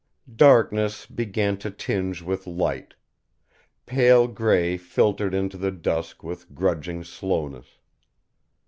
[0.35, 2.95] _Darkness began to tinge with light.
[3.85, 7.77] Pale gray filtered into the dusk with grudging slowness.